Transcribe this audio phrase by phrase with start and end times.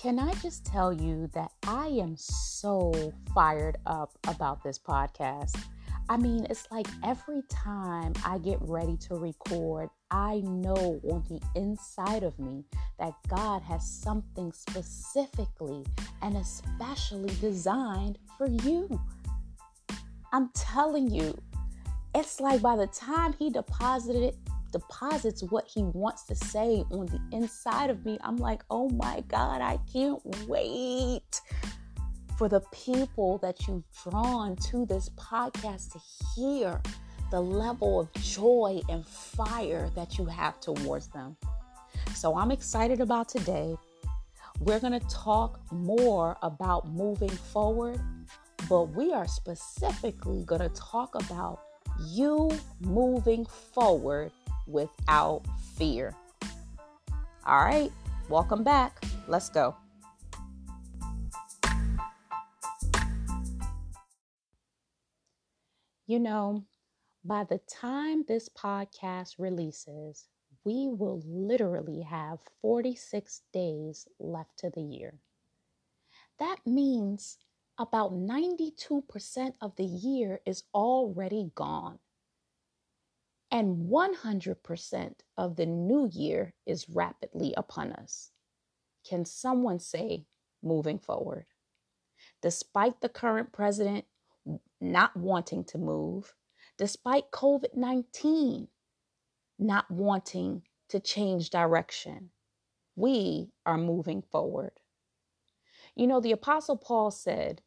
[0.00, 5.62] Can I just tell you that I am so fired up about this podcast?
[6.08, 11.38] I mean, it's like every time I get ready to record, I know on the
[11.54, 12.64] inside of me
[12.98, 15.84] that God has something specifically
[16.22, 18.98] and especially designed for you.
[20.32, 21.36] I'm telling you,
[22.14, 24.36] it's like by the time He deposited it
[24.70, 28.18] deposits what he wants to say on the inside of me.
[28.22, 31.40] I'm like, oh my God, I can't wait
[32.38, 36.00] for the people that you've drawn to this podcast to
[36.34, 36.80] hear
[37.30, 41.36] the level of joy and fire that you have towards them.
[42.14, 43.76] So I'm excited about today.
[44.60, 48.00] We're going to talk more about moving forward,
[48.68, 51.60] but we are specifically going to talk about
[52.08, 52.50] you
[52.80, 54.32] moving forward
[54.70, 55.42] without
[55.76, 56.14] fear.
[57.46, 57.90] All right,
[58.28, 59.02] welcome back.
[59.26, 59.74] Let's go.
[66.06, 66.64] You know,
[67.24, 70.26] by the time this podcast releases,
[70.64, 75.20] we will literally have 46 days left to the year.
[76.38, 77.38] That means
[77.78, 81.98] about 92% of the year is already gone
[83.50, 88.30] and 100% of the new year is rapidly upon us.
[89.08, 90.26] Can someone say
[90.62, 91.46] moving forward?
[92.42, 94.04] Despite the current president
[94.80, 96.34] not wanting to move,
[96.78, 98.68] despite COVID 19
[99.58, 102.30] not wanting to change direction,
[102.96, 104.72] we are moving forward.
[105.94, 107.62] You know, the Apostle Paul said,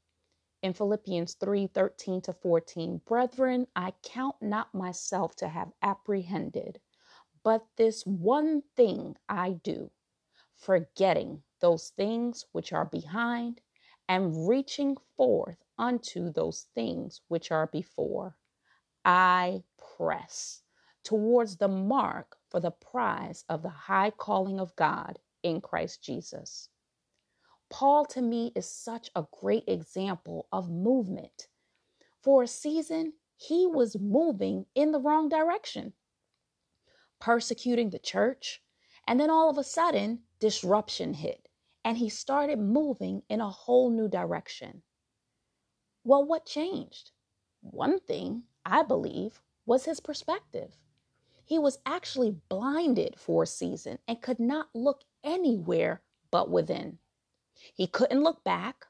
[0.64, 6.80] in Philippians 3 13 to 14, Brethren, I count not myself to have apprehended,
[7.44, 9.91] but this one thing I do,
[10.56, 13.62] forgetting those things which are behind
[14.07, 18.38] and reaching forth unto those things which are before.
[19.06, 19.63] I
[19.97, 20.63] press
[21.03, 26.69] towards the mark for the prize of the high calling of God in Christ Jesus.
[27.73, 31.47] Paul to me is such a great example of movement.
[32.22, 35.94] For a season, he was moving in the wrong direction,
[37.19, 38.62] persecuting the church.
[39.07, 41.50] And then all of a sudden, disruption hit,
[41.83, 44.83] and he started moving in a whole new direction.
[46.03, 47.09] Well, what changed?
[47.62, 50.78] One thing, I believe, was his perspective.
[51.44, 57.00] He was actually blinded for a season and could not look anywhere but within.
[57.74, 58.86] He couldn't look back.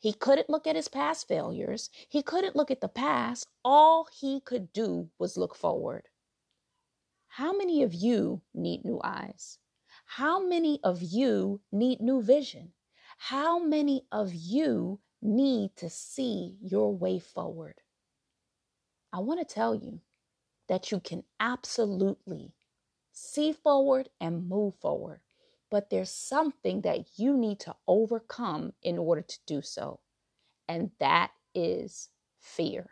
[0.00, 1.90] He couldn't look at his past failures.
[2.08, 3.46] He couldn't look at the past.
[3.64, 6.08] All he could do was look forward.
[7.28, 9.58] How many of you need new eyes?
[10.04, 12.72] How many of you need new vision?
[13.16, 17.80] How many of you need to see your way forward?
[19.12, 20.00] I want to tell you
[20.68, 22.52] that you can absolutely
[23.12, 25.20] see forward and move forward
[25.72, 30.00] but there's something that you need to overcome in order to do so,
[30.68, 32.90] and that is fear.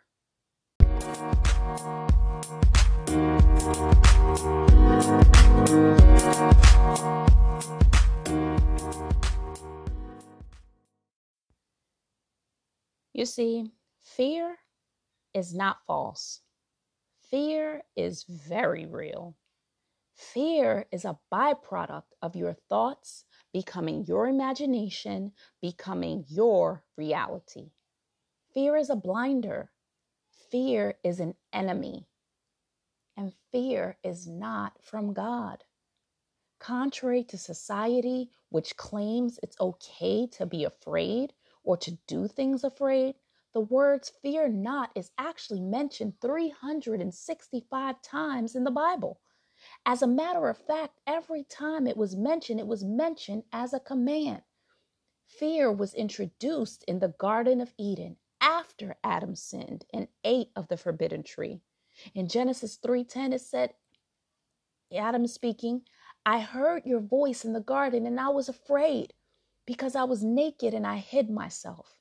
[13.13, 13.71] You see,
[14.01, 14.57] fear
[15.35, 16.41] is not false.
[17.29, 19.35] Fear is very real.
[20.21, 27.71] Fear is a byproduct of your thoughts becoming your imagination, becoming your reality.
[28.53, 29.71] Fear is a blinder.
[30.51, 32.07] Fear is an enemy.
[33.17, 35.63] And fear is not from God.
[36.59, 41.33] Contrary to society, which claims it's okay to be afraid
[41.63, 43.15] or to do things afraid,
[43.53, 49.19] the words fear not is actually mentioned 365 times in the Bible.
[49.85, 53.79] As a matter of fact, every time it was mentioned, it was mentioned as a
[53.79, 54.43] command.
[55.25, 60.77] Fear was introduced in the Garden of Eden after Adam sinned and ate of the
[60.77, 61.61] forbidden tree.
[62.13, 63.73] In Genesis 3:10 it said
[64.93, 65.85] Adam speaking,
[66.25, 69.13] I heard your voice in the garden and I was afraid
[69.65, 71.97] because I was naked and I hid myself.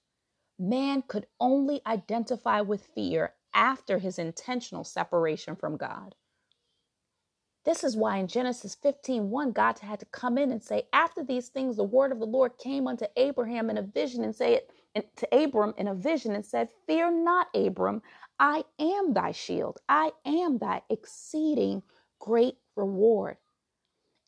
[0.58, 6.14] Man could only identify with fear after his intentional separation from God.
[7.64, 11.24] This is why in Genesis 15 1, God had to come in and say, After
[11.24, 14.54] these things, the word of the Lord came unto Abraham in a vision and say
[14.96, 18.02] it to Abram in a vision and said, Fear not, Abram,
[18.40, 21.82] I am thy shield, I am thy exceeding
[22.20, 23.36] great reward.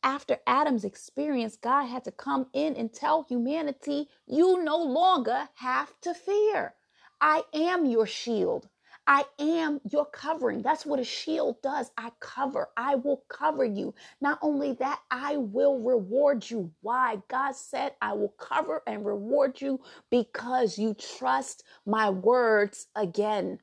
[0.03, 5.93] after Adam's experience, God had to come in and tell humanity, you no longer have
[6.03, 6.75] to fear.
[7.21, 8.69] I am your shield.
[9.07, 10.61] I am your covering.
[10.61, 11.91] That's what a shield does.
[11.97, 12.69] I cover.
[12.77, 13.93] I will cover you.
[14.21, 16.71] Not only that, I will reward you.
[16.81, 17.17] Why?
[17.29, 23.59] God said, I will cover and reward you because you trust my words again.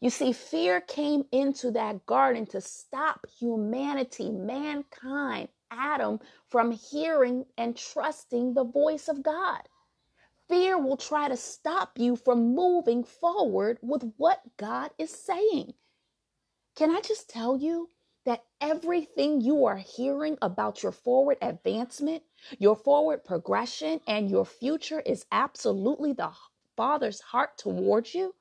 [0.00, 6.20] You see, fear came into that garden to stop humanity, mankind, Adam,
[6.50, 9.62] from hearing and trusting the voice of God.
[10.48, 15.74] Fear will try to stop you from moving forward with what God is saying.
[16.74, 17.90] Can I just tell you
[18.24, 22.22] that everything you are hearing about your forward advancement,
[22.58, 26.30] your forward progression, and your future is absolutely the
[26.76, 28.34] Father's heart towards you?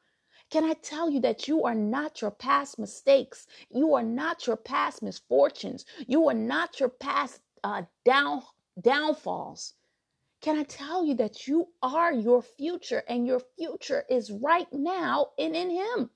[0.50, 3.48] Can I tell you that you are not your past mistakes?
[3.70, 5.86] You are not your past misfortunes.
[6.08, 8.44] You are not your past uh, down
[8.80, 9.74] downfalls.
[10.42, 15.32] Can I tell you that you are your future and your future is right now
[15.38, 16.10] and in Him?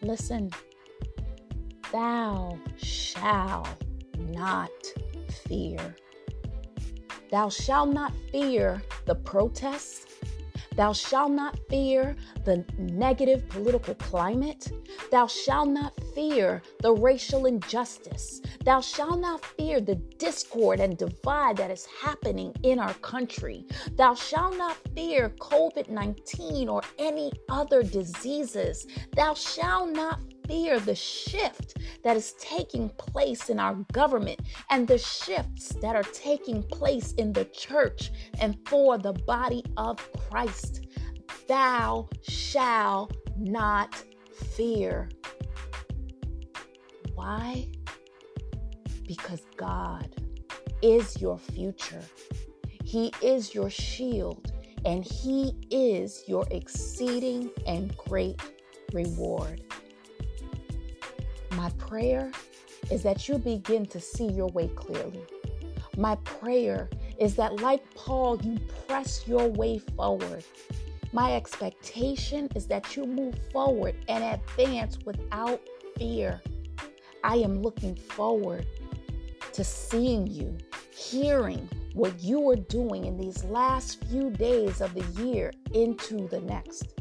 [0.00, 0.50] Listen,
[1.92, 3.68] thou shalt
[4.18, 4.70] not
[5.46, 5.94] fear.
[7.30, 10.06] Thou shalt not fear the protests
[10.76, 14.72] Thou shalt not fear the negative political climate.
[15.10, 18.40] Thou shalt not fear the racial injustice.
[18.64, 23.66] Thou shalt not fear the discord and divide that is happening in our country.
[23.96, 28.86] Thou shalt not fear COVID 19 or any other diseases.
[29.14, 34.40] Thou shalt not fear the shift that is taking place in our government
[34.70, 38.10] and the shifts that are taking place in the church
[38.40, 39.98] and for the body of
[40.28, 40.86] Christ.
[41.48, 44.02] Thou shalt not
[44.54, 45.08] fear.
[47.14, 47.68] Why?
[49.06, 50.14] Because God
[50.82, 52.02] is your future.
[52.84, 54.52] He is your shield,
[54.84, 58.40] and He is your exceeding and great
[58.92, 59.62] reward.
[61.52, 62.30] My prayer
[62.90, 65.22] is that you begin to see your way clearly.
[65.96, 66.88] My prayer
[67.18, 70.44] is that, like Paul, you press your way forward.
[71.12, 75.60] My expectation is that you move forward and advance without
[75.98, 76.40] fear.
[77.22, 78.66] I am looking forward
[79.52, 80.56] to seeing you,
[80.90, 86.40] hearing what you are doing in these last few days of the year into the
[86.40, 86.94] next.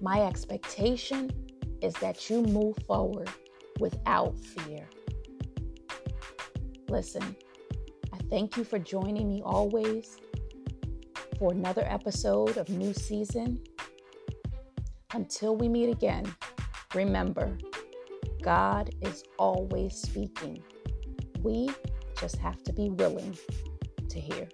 [0.00, 1.30] My expectation
[1.82, 3.28] is that you move forward
[3.80, 4.86] without fear.
[6.88, 7.36] Listen,
[8.12, 10.18] I thank you for joining me always
[11.38, 13.60] for another episode of New Season.
[15.14, 16.32] Until we meet again,
[16.94, 17.56] remember,
[18.42, 20.62] God is always speaking.
[21.40, 21.70] We
[22.20, 23.36] just have to be willing
[24.08, 24.48] to hear.